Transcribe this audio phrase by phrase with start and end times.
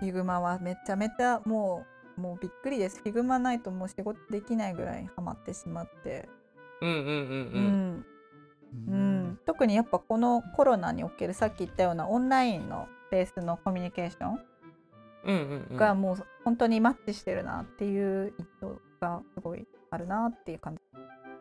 [0.00, 1.84] Figma はめちゃめちゃも
[2.18, 3.00] うもうびっくりです。
[3.04, 6.28] Figma ないともう仕事できないぐらいハマってしまって。
[6.82, 8.04] うんうんうんううん。
[8.04, 8.04] ん、
[8.88, 8.96] う
[9.30, 14.40] ん、特にやっぱこのコロナにおけるさっき言ったようなオンラインのベースのコミュニケーション
[15.24, 15.76] うんうんうん。
[15.76, 20.80] がもう本当にマッチしてるなっていう印象がすごいあるなっていう感じ。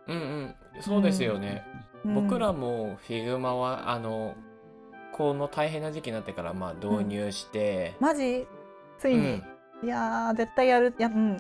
[0.07, 0.55] うんうん。
[0.81, 1.63] そうですよね、
[2.03, 2.16] うん。
[2.16, 4.35] 僕らも Figma はあの
[5.20, 8.48] この大変な時期になってからまあ導入して、マジ？
[8.98, 9.44] ついに、
[9.84, 10.95] いやー絶対やる。
[10.98, 11.38] いやうん。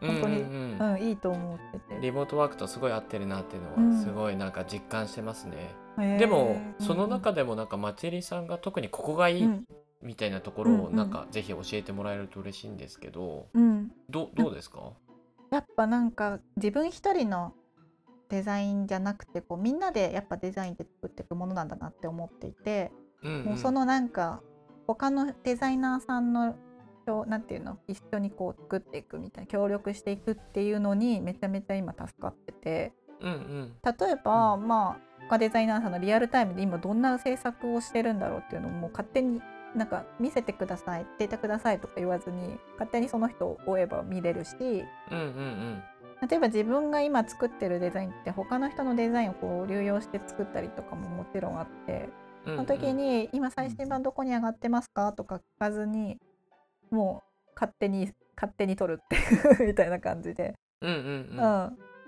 [0.00, 0.78] 本当にうんうん。
[0.80, 2.00] うんうんいいと思ってて。
[2.00, 3.90] リモートワークとすごい合ってるなっていううん。
[3.90, 9.64] のはすごいなんか実感してますね、でもその中でもなんかまちりさんが特にここがいいうん。
[10.02, 14.90] みたいなところうんうんをなんかぜひ教えてもらえると嬉しいんですけどうん、どどうですか？
[15.52, 17.52] やっぱなんか自分一人の
[18.28, 22.90] デザインじゃなくてこうみんなでやっぱデザインって作っていくものなんだなって思っていて、
[23.24, 23.44] うんうん。
[23.44, 24.42] もうそのなんか
[24.86, 26.54] 他のデザイナーさんの
[27.26, 32.92] なんていうの一緒にこう作っていくみたいな協力していくっていうのにめちゃめちゃ今助かってて。
[33.20, 33.72] うんうん。
[33.84, 39.40] 例えば、まあ他デザイナーさんのリアルタイムで今どんな制作をしてるんだろうっていうのをもう勝手に
[39.74, 44.54] なんか見せてくださいデータくださいとか言わずに勝手にその人を追えば見れるし。
[45.10, 45.82] うんうん
[46.28, 52.08] 例えば自分が今作ってるデザインって他の人のデザインをこう流用して作ったりとかももちろんあって。
[52.08, 55.12] うんその時に今最新版どこに上がってますか？
[55.12, 56.18] とか聞かずに
[56.90, 61.00] もう勝手に勝手に撮るっていうみたいな感じで、うんうんう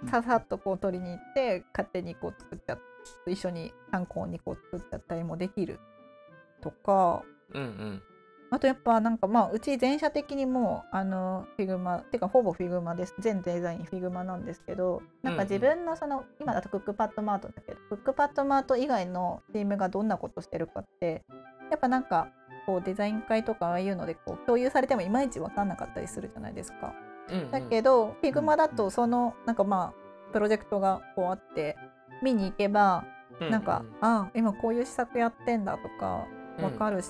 [0.02, 0.06] うん。
[0.06, 2.78] ん、ささっとこう撮りに行って勝手にこう作っちゃっ
[3.26, 5.80] 一緒に参考にこう作っちゃったりもできる
[6.60, 7.22] とか。
[7.54, 8.02] うんうん
[8.56, 13.14] あとやっぱなんかまあうち全社的にもうあの Figma てかほぼ Figma です。
[13.18, 21.22] 全デザイン Figma なんですけどなんか自分のその、今だとクックパッドマートだけどクックパッドマート以外のチームがどんなことしてるかって
[21.70, 22.28] やっぱなんか
[22.64, 26.94] こうデザイン会とかああいうのでこう共有されてもいまいち分かんなかったりするじゃないですか。
[27.28, 27.50] うんうん。
[27.50, 31.76] だけど、 Figma だとそのなんかまあプロジェクトがこうあって
[32.22, 33.04] 見に行けば
[33.38, 36.26] なんか、あ今こういう施策やってんだとか
[36.62, 37.08] わかるし、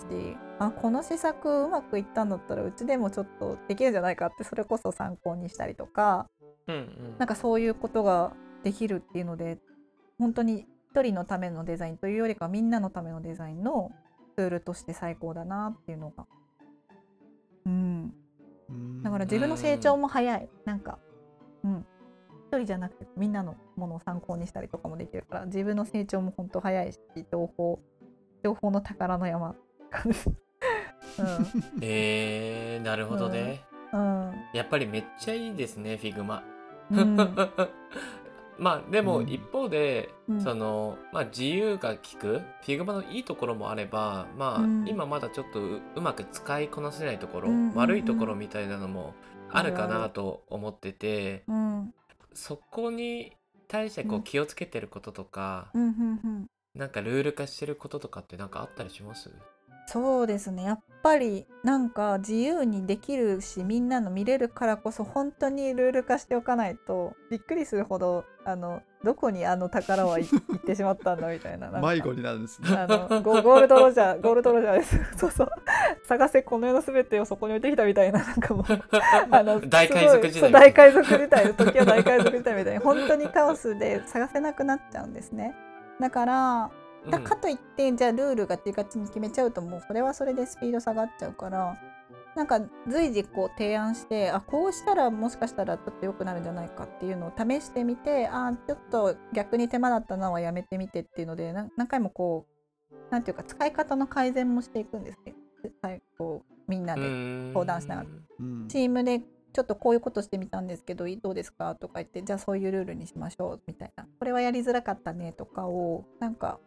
[0.58, 6.28] あこの施策うまくいったんだったらうちでもちょっとできるんじゃないかってそれこそ参考にしたりとか
[6.66, 7.18] うんうん。
[7.18, 9.58] なんかそういうことができるっていうので
[10.18, 13.92] 本当に一人のためのデザインというよりかみんなのためのデザインの
[14.36, 16.26] ツールとして最高だなっていうのが。
[17.66, 18.14] うん、
[18.70, 19.02] うん。
[19.02, 20.48] だから自分の成長も早い。
[20.64, 20.98] なんか
[21.64, 21.86] うん。
[22.48, 27.80] 一人じゃなくてみんなのものを参考にしたりとかもできるから自分の成長も本当早いし情報
[28.46, 29.56] 情報の宝の山。
[29.90, 30.18] 感じ
[31.82, 34.32] えー、なるほどね、うん。
[34.52, 36.44] やっぱりめっちゃいいですね Figma。
[36.92, 37.16] うん。
[38.58, 39.28] まあでもうん。
[39.28, 40.40] 一方で、うん。
[40.40, 44.88] そのまあ自由が利く Figma のいいところもあればまあ、うん。
[44.88, 47.74] 今まだちょっとううまく使いこなせないところ、うんうんうん。
[47.74, 49.14] 悪いところみたいなのも
[49.50, 51.94] あるかなと思っててうん。
[52.32, 53.32] そこに
[53.66, 54.22] 対してこううん。
[54.22, 59.30] 気をつけてることとか、うんうんうんなんかルール化してることとかってなんかあったりします？
[59.88, 60.64] そうですね。
[60.64, 72.68] やっぱりなんか自由にできるしみんなの見れるからこそ本当にルール化しておかないとびっくりするほどあのどこにあの宝はい行ってしまったんだみたいな迷子になるんですね。
[72.76, 74.98] あのゴゴールドロジャーゴールドロジャーです。
[75.16, 75.48] そうそう。
[76.08, 78.64] 探せこの世のすべてをそこに置いてきたみたいななんかもう
[79.30, 80.50] あの 大海賊時代。
[80.50, 85.54] 大海賊時代時は大海賊時代みたいに本当にカオスで探せなくなっちゃうんですね
[86.00, 86.70] だから
[87.10, 91.78] だかといってじゃあルールがガチガチに決めちゃうともうそれはそれでスピード下がっちゃうから
[92.34, 102.56] なんか随時こう提案してあこうしたらもしかしたらちょっと良くなるんじゃないかっていうのを試してみてあちょっと逆に手間だったのはやめてみてっていうのでな何回もこう
[103.10, 105.34] なんていうか使い方の改善もしていくんですね。
[105.80, 107.00] 最こうみんなで
[107.52, 108.08] 相談しながら。
[108.40, 108.68] うん。
[108.68, 109.22] チームで
[109.56, 111.74] ちょっとこういうことしてみたんですけどどうですか？
[111.76, 114.06] とか言ってじゃあそういうルールにしましょうみたいな。
[114.18, 116.58] これはやりづらかったねとかをなんか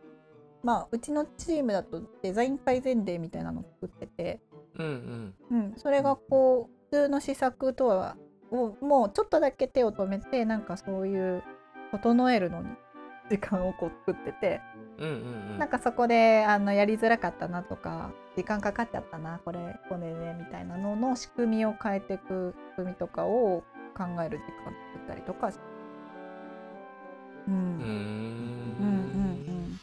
[0.64, 4.42] まあうちのチームだとデザイン改善デーみたいなのを作ってて、
[4.80, 5.58] うんうん。
[5.60, 8.18] うん、それがこう普通の施策とは
[8.52, 11.44] をもうちょっとだけ手を止めてなんかそういう
[11.92, 12.70] 整えるのに
[13.30, 14.62] 時間をこう作ってて、
[15.00, 15.58] うんうんうん。
[15.60, 19.60] なんかそこであのやりづらかったなとか時間かかっちゃったなこれ
[19.90, 23.64] これねみたいなのの仕組みを変えていく仕組みとかを
[23.98, 25.52] 考える時間を作ったりとか。
[25.52, 25.60] し
[27.48, 27.56] うん。
[27.56, 29.80] うーうんうんん。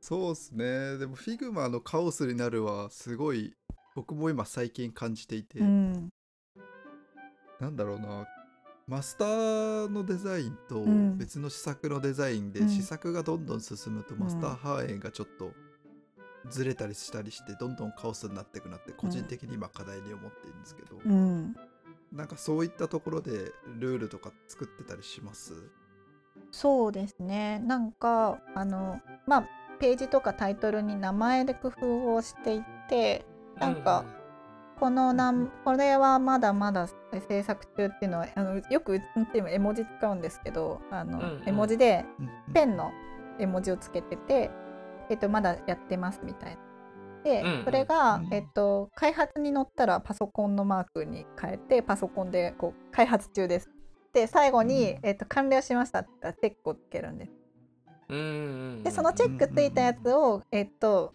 [0.00, 0.98] そうっすね。
[0.98, 3.54] でも Figma のカオスになるはすごい
[3.94, 6.08] 僕も今最近感じていて、うんうん。
[7.60, 8.26] なんだろうな
[8.86, 11.16] マスターのデザインとうん。
[11.16, 12.68] 別の試作のデザインで、うん。
[12.68, 15.52] 試作がどんどん進むとマスター反映がちょっと
[16.50, 21.56] ずれたりしたりしてどんどんカオスになっていくなって個人的に今課題に思っているんですけど、うん、
[22.12, 25.54] なんかそういったところでルールとか作ってたりします？
[26.50, 27.60] そうですね。
[27.60, 29.48] なんかあのまあ
[29.80, 33.24] ページとかタイトルに名前で工夫をしていって
[33.58, 34.04] なんか
[34.84, 36.86] このなんこれはまだまだ
[37.26, 41.48] 制作中っていうのはあのよくうちのチーム絵文字使うんですけどあの、うんうん。
[41.48, 42.92] 絵文字でうんペンの
[43.38, 44.50] 絵文字をつけてて、
[45.08, 46.58] えっと、まだやってますみたいな。
[47.24, 47.64] で、うんうん。
[47.64, 53.70] それが、うんえっと、開発に乗ったらパソコンのマークに変えてパソコンでこう開発中です。
[54.12, 56.10] で最後に、うんえっと、完了しましたって
[56.42, 57.32] チェックをつけるんです。
[58.84, 61.14] でそのチェックついたやつを、えっと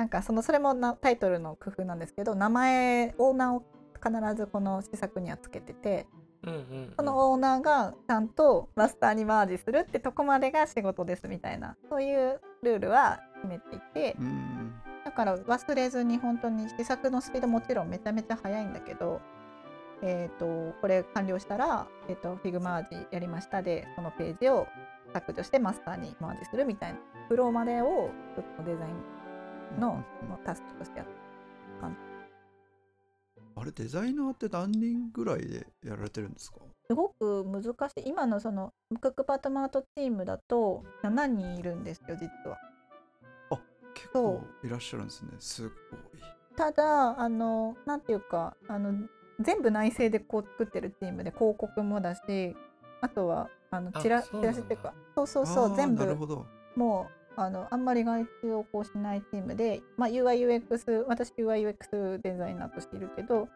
[0.00, 3.62] なんかそのそれもなタイトルの工夫なんですけど名前オーナーを
[4.02, 6.06] 必ずこの施策にはつけてて
[6.42, 6.92] うんうんうん。
[6.96, 14.72] そのオーナーがちゃんとマスターにマージするってとこまでが仕事ですみたいなそういうルールは決めていてうん
[15.04, 19.20] だから忘れずに本当に施策のスピードもちろんめちゃめちゃ速いんだけど、
[20.00, 24.66] えー、とこれ完了したら、えー、とフィグマージやりましたでそのページを
[25.12, 26.98] 削除してマスターにマージするみたいな
[27.28, 29.19] フローまでをちょっとデザイン
[29.78, 30.02] の
[30.44, 31.12] タスクとしてやって
[33.56, 36.58] あれデザイナーって何人ぐらいでやられてるんですか？
[36.88, 38.08] すごく難しい。
[38.08, 42.58] 今のそのクックパッドマートチームだと7人いるんですよ実は。
[43.92, 45.32] 結構いらっしゃるんですね。
[45.40, 45.72] すごい。
[46.56, 48.94] ただあのなんていうかあの
[49.40, 52.20] 全部内製でこう作ってるチームで広告もだし
[53.02, 56.46] あとはあのあチラチラシっていうかそうそうそあーう全部なるほど。
[56.76, 63.48] もうあのあんまり外注をこうしないチームで、まあ、UIUX 私 UIUX デザイナーとしているけど、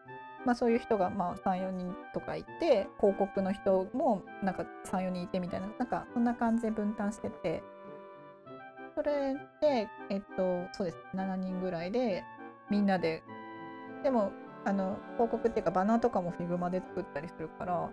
[0.45, 7.63] まあ、そういう人が34人とかいて広告の人もなんか34人いてみたいななんかそんな感じで分担してて。
[8.95, 10.97] それでえっとそうです。
[11.13, 12.23] 7人ぐらいで
[12.69, 13.23] みんなで
[14.03, 14.31] でも
[14.63, 17.91] あの広告っていうかバナーとかも Figma で作ったりするから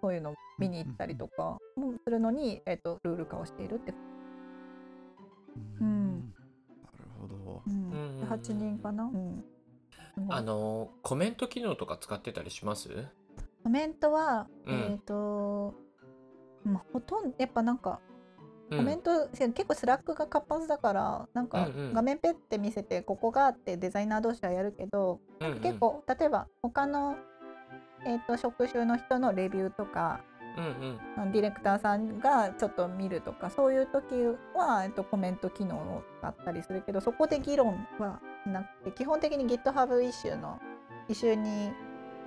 [0.00, 3.92] そういうのを見に行ったりとかもするのに、えっと、ルール化をしているって
[5.80, 6.34] うん。
[6.82, 7.72] なるほどうん。
[7.72, 7.90] うん。
[7.90, 8.20] うん。
[8.20, 8.28] うん。
[8.28, 9.44] 8人かな、うん、
[10.28, 12.88] あのコメント機能とか使ってたりします
[13.62, 14.78] コメントは、うん。
[14.92, 15.74] えっ、と、
[16.64, 18.00] まあ、ほとんどやっぱなんか
[18.68, 25.20] コメント、結構 Slack が活発だからなんか画面ペッて見せてここがあってデザイナー同士はやるけど、
[25.62, 27.16] 結構例えば他の、
[28.04, 30.20] えー、と職種の人のレビューとか
[30.56, 31.32] うんうん。
[31.32, 34.14] ディレクターさんがちょっと見るとかそういう時
[34.54, 40.58] は、えっと、コメント機能を使ったりするけどそこで議論はなくて基本的に GitHub イシューの
[41.08, 41.72] イシューに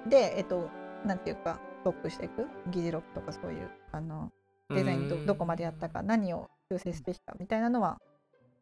[0.07, 0.69] で、えっと、
[1.05, 4.31] なんていうかストップしていく議事録とかそういうあの
[4.69, 7.97] デザインどどこまでやったか何を修正してきたみたいなのは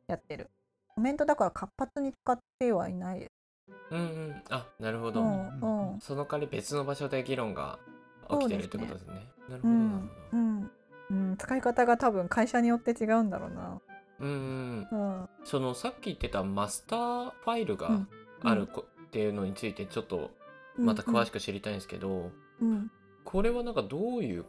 [0.07, 0.49] やってる。
[0.95, 3.19] コメントだから活発に使ってはいない。
[3.19, 3.31] です
[3.91, 4.43] うんうん。
[4.49, 5.99] あなるほど、うんうん。
[5.99, 7.77] その代わり別の場所で議論が
[8.29, 9.13] 起きてるってことですね。
[9.49, 10.37] なるほどなるうんほど。
[10.37, 10.71] うん、
[11.09, 13.81] うん、使い方が多分会社によって違うんだろうな。
[14.19, 15.29] うんうんうん。
[15.43, 18.07] そのさっき言ってたマスターファイルがうん。
[18.43, 20.29] あるこっていうのについてちょっと
[20.77, 22.31] また詳しく知りたいんですけど、
[22.61, 22.91] うん。
[23.23, 24.45] これはなんかどういう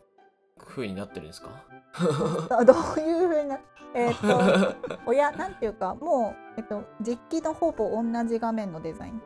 [0.58, 1.48] 風になってるんですか？
[2.58, 3.58] あどういうふうな
[3.94, 9.22] えっ、 と親なんていうかもう、えっと、実機のほぼ同じ画面のデザイン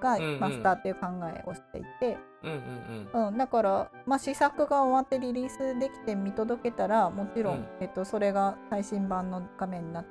[0.00, 0.40] がうんうん。
[0.40, 3.38] マスターっていう考えをしていて、うんうんうん。
[3.38, 7.66] だから、まあ、試作が終わってリリースできて見届けたらもちろん、うん。
[7.80, 10.04] えっと、それが最新版の画面になっ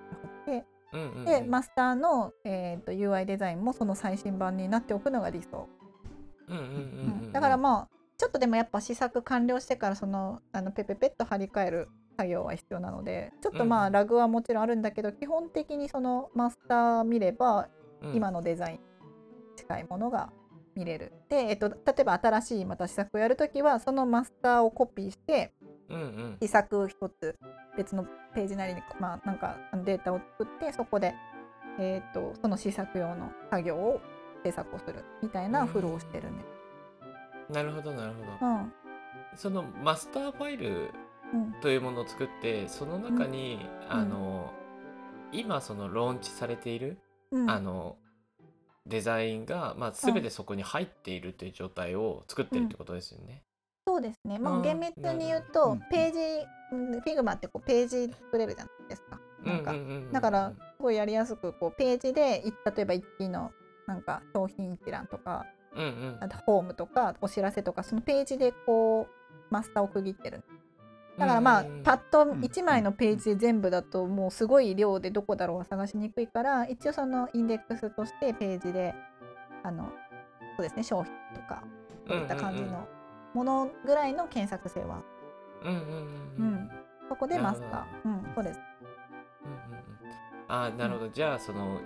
[0.46, 0.66] てて。
[0.94, 1.26] うんうんうん。
[1.26, 5.68] でマスターの、えっと UI デザインもその最新版になっておくのが理想。
[6.48, 7.32] うんうんうんうんうん。
[7.32, 13.94] だからまあちょっとでもやっぱ試作完了してからそのあのペペペッと張り替える作業は必要なのでちょっとまあうん。
[13.94, 17.70] ラグはもちろんあるんだけど、基本的にそのマスター見れば
[18.02, 18.16] うん。
[18.16, 18.80] 今のデザイン
[19.60, 20.32] 近いものが
[20.76, 21.12] 見れる。
[21.30, 25.54] で、えっと、例えば新しいまた試作をやるときはそのマスターをコピーして
[25.90, 26.38] うんうん。
[26.42, 27.36] 試作一つ
[27.78, 31.14] 別のページなりにまあなんかデータを作ってそこで、
[31.80, 34.00] えっとその試作用の作業を
[34.44, 36.38] 制作をするみたいなフローをしてるね。
[37.50, 38.74] なるほどなるほど、うん。
[39.36, 40.92] そのマスターファイル
[41.34, 41.54] うん。
[41.62, 43.60] というものを作ってその中に、ん。
[43.90, 44.54] あの
[45.32, 47.00] 今そのローンチされている、
[47.32, 47.50] うん。
[47.50, 47.98] あの
[48.90, 53.44] デザインが、まあ、全てそこに入っているという状態を作ってるってことですよね。
[53.88, 54.38] そうですね。
[54.40, 56.20] まあ、うん厳密に言ううとん、ページ、
[56.72, 59.20] うん Figma ってこうページ作れるじゃないですか。
[59.44, 63.52] なんか、うんうんうんうんだから、すごいやりやすく、こうページで、い例えば一期の
[63.88, 70.44] なんか商品一覧とか、うんうんあとホームとか、お知らせとか、そのページでこう、マスターを区切ってる。
[71.20, 78.96] だからまあうんパッとん1枚のページで全部だともうすごい量でどこだろうが探しにくいから一応そのインデックスとしてページで
[79.64, 79.90] あの
[80.56, 81.64] そうですね商品とか
[82.08, 82.88] そういった感じの
[83.34, 85.02] ものぐらいの検索性は。
[85.64, 86.72] うんうんうんうんうん。
[87.10, 88.06] そこでマスター。
[88.06, 88.60] うんそうです。
[89.44, 89.86] うんうんうん。
[90.48, 91.80] あーなるほど、じゃあその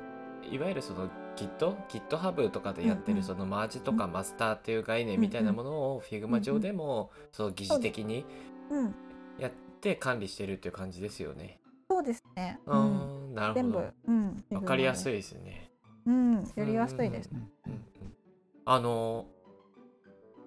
[0.49, 8.25] いわゆるその Git GitHub とかでやってるそのマージとかマスターっていう概念みたいなものを Figma 上でもその疑似的に
[8.69, 8.95] うん
[9.39, 11.59] やって管理してるっていう感じですよね。
[11.89, 12.59] そうですね。
[12.65, 13.31] ううん。
[13.31, 13.83] んなるほ全部ど。
[14.07, 14.45] うん。
[14.51, 15.71] わかりやすいいですね。
[16.05, 16.51] うん。
[16.55, 17.83] やりやすいですうんうんうん
[18.65, 19.25] あの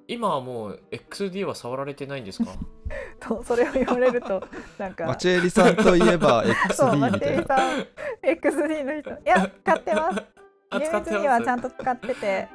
[0.08, 2.52] 今はもう XD は触られてないんですか？
[3.20, 4.42] とそれを言われると
[4.78, 5.04] なんか。
[5.06, 7.42] マチェリさんといえば そう XD マみたいな。
[7.44, 9.10] チェリさん XD の人。
[9.10, 10.22] いや使ってます。
[10.70, 12.48] あ厳密にはちゃんと使ってて。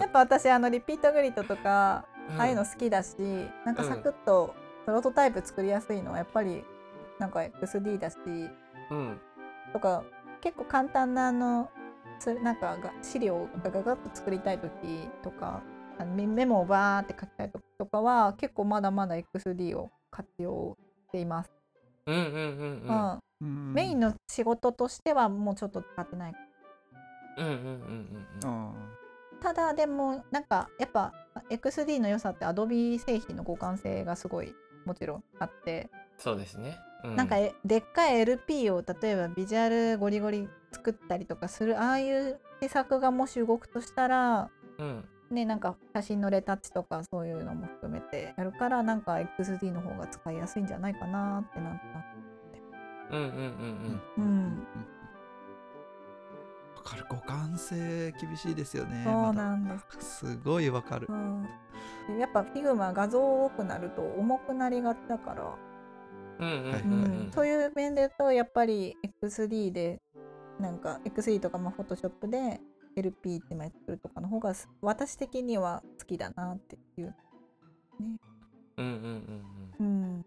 [0.00, 2.04] やっぱ私あのリピートグリッドとか
[2.38, 3.16] ああいうの好きだし、
[3.64, 6.64] なんかサクッとプロトタイプ作りやすいのはやっぱり
[7.18, 8.16] なんか XD だし
[8.90, 9.20] うん。
[9.72, 10.04] とか
[10.40, 11.70] 結構簡単なあの
[12.18, 14.70] それなんかが資料がガガッと作りたい時
[15.22, 15.62] とか
[15.98, 20.76] あのメメモをバーって書きたい時とかは結構まだまだ XD を活用
[21.08, 21.50] しています。
[22.06, 22.88] うんうんうんううん。
[22.88, 23.72] んうん。
[23.74, 26.34] メインの仕事としてはもうちょっと使ってない。
[27.38, 28.74] うんうんうんうんうんあ
[29.40, 31.12] ただでもなんかやっぱ
[31.50, 36.78] XD の良さって Adobe 製品の互換性がすごいもちろんあって、そうですね。
[37.04, 45.04] うなんかえでっかい LP を例えばビジュアルゴリゴリ作ったりとかするああいう施策がもし動くとしたらうん。
[45.30, 51.80] ねなんか写真のレタッチとかそういうのも含めてやるからなんか XD の方が使いやすいんじゃないかなってなっ
[53.10, 54.24] たうんうんうんうん。
[54.24, 54.58] うん。
[54.58, 54.64] わ
[56.82, 57.04] かる。
[57.08, 59.02] 互換性厳しいですよね。
[59.04, 60.00] そうまなんです、だ。
[60.00, 61.06] すごいわかる。
[61.08, 61.12] う。
[61.12, 61.42] ん、
[62.08, 65.56] でやっぱ Figma 画像多くなると重くなりがちだから。
[66.38, 67.30] うんうんうんはいうん。
[67.34, 70.00] そういう面で言うとやっぱり XD で
[70.58, 72.60] なんか XD とかまあ Photoshop で
[72.96, 77.14] LP1 枚作るとかの方がす私的には好きだなっていう。
[78.00, 78.16] うん
[78.78, 79.42] うんうん
[79.78, 80.24] うん、うん。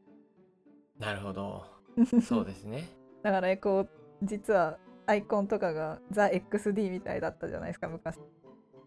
[1.00, 1.66] なるほど。
[2.22, 2.88] そうですね。
[3.24, 3.90] だからねこう
[4.24, 8.18] 実はアイコンとかがザ XD みたいだったじゃないですか昔。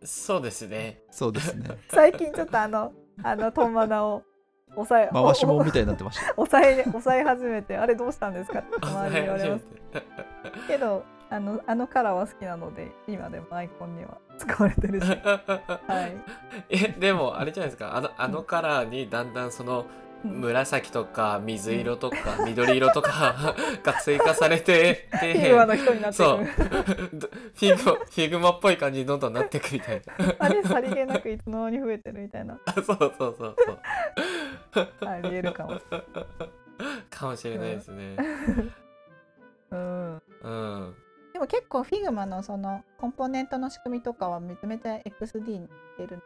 [0.04, 1.00] そうですね。
[1.10, 1.70] そうですね。
[1.88, 4.22] 最近ちょっとあのあのトンマナを
[4.75, 6.34] 抑え回しもんみたいになってました。
[6.37, 8.60] 抑え抑え始めてあれどうしたんですか？
[8.60, 9.66] って周りに言われます
[10.68, 15.14] けどあのあのカラーは好きなので今でもアイコンには使われてるしは
[16.06, 16.16] い
[16.70, 17.96] えでもあれじゃないですか？
[17.96, 19.87] あのあのカラーにだんだんそのうん
[20.25, 26.38] 紫とか水色とか 緑色とか が追加されてフィでグマの人になってそう。
[26.38, 30.34] く フィグマフィグマっぽい感じにどんどんなっていくみたいな。
[30.38, 32.58] あれさりげなくいつの間に増えてるみたいな。
[32.64, 34.88] あそうそうそうそう。
[35.06, 35.78] ありえるかも。
[35.78, 35.84] し
[37.10, 38.16] かもしれないですね。
[39.70, 40.94] うん、うん。
[41.32, 46.22] でも結構 Figma のそのコンポーネントの仕組みとかはめちゃめちゃ XD に似てる。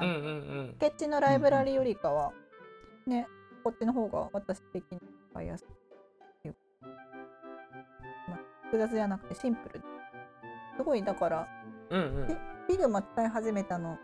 [0.00, 0.18] うんうんう
[0.62, 0.74] ん。
[0.76, 2.32] スケッチのライブラリよりかは、
[3.06, 3.26] ね
[3.64, 4.98] こっちの方が私的に
[5.30, 5.70] 使いやすいっ
[6.42, 6.54] ていう、
[8.28, 9.82] まあ、複雑じゃなくてシンプル。
[10.76, 11.48] すごいだから
[11.90, 12.26] うんうん。
[12.66, 13.98] Figma 使い始めたの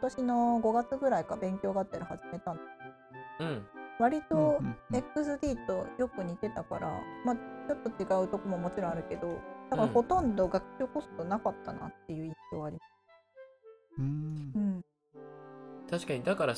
[0.00, 2.60] 今年の5月ぐらいか勉強がてら始めたの。
[3.40, 3.66] うん。
[3.98, 9.28] 割と XD とよく似てたから、まあ、ちょっと違うとこももちろんあるけど
[9.70, 9.88] だからうん。
[9.90, 12.92] ほとんど学習コストなかったなっていう印象はあります。
[13.98, 14.52] うん。
[14.54, 14.84] うん。
[15.90, 16.54] 確かにだから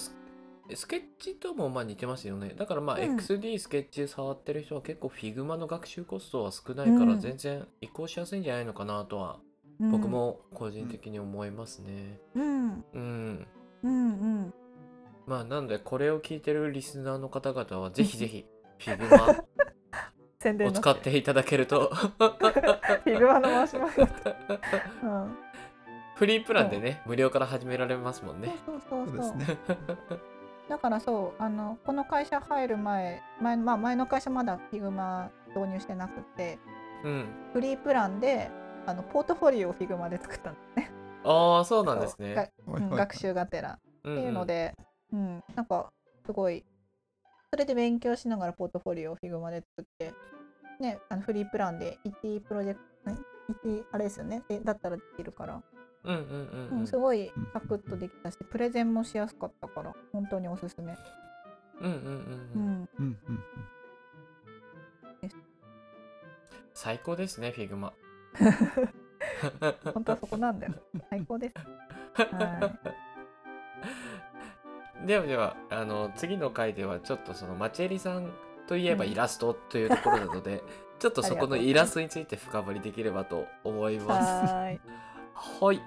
[0.70, 2.54] ススケッチともまあ似てますよね。
[2.56, 3.16] だからまあうん。
[3.16, 7.20] XD スケッチ触ってる人は結構 Figma の学習コストは少ないからうん。
[7.20, 9.40] 全然移行しやすいんじゃないのかなとは
[9.80, 9.90] うん。
[9.90, 12.20] 僕も個人的に思いますね。
[12.34, 12.84] うん。
[12.92, 13.46] うん。
[13.82, 14.54] うんうん。
[15.26, 18.46] まあなのでこれを聞いてるリスナーの方々はぜひぜひ
[18.78, 19.44] Figma
[20.40, 20.72] 宣伝の。
[20.72, 21.90] を使っていただけると。
[21.94, 24.00] フィグマの回し者。
[25.02, 25.36] うん、
[26.16, 28.56] フリープランでね無料から始められますもんね。
[28.64, 29.28] そうそうそうそう。
[29.28, 30.33] そうですね。
[30.68, 36.58] だからそうあのこの会社入る前前,、まあ、前の会社まだ Figma 導入してなくて
[37.04, 37.26] うん。
[37.52, 38.50] フリープランで
[38.86, 40.90] あのポートフォリオを Figma で作ったんですね。
[41.24, 42.52] ああそうなんですね。
[42.66, 42.80] そう。
[42.80, 43.72] ん学習がてら。
[43.72, 44.74] っっていうので、
[45.12, 45.42] うん。
[45.54, 45.90] なんか
[46.26, 46.64] すごい
[47.54, 50.12] それで勉強しながらポートフォリオを Figma で作って、
[50.80, 54.42] ね、あのフリープランで ET プロジェクト、ん？ET あれですよね？
[54.48, 55.62] でだったらできるから、
[56.04, 60.94] うんうんうんうんうんすごいサクッとできたしプレゼンもしやすかったから本当におすすめ。
[61.80, 63.38] うんうんうんううんん、うんうん
[66.74, 67.92] 最高ですね Figma
[69.92, 70.74] 本当はそこなんだよ。
[71.08, 71.54] 最高です。
[72.34, 72.70] は
[75.06, 78.30] ではではあの次の回ではちょっとそのマチェリさん
[78.66, 80.62] といえばイラストというところなので、
[80.98, 84.80] ちょっとそこのイラストについて深掘りできればと思います。
[85.60, 85.80] はい。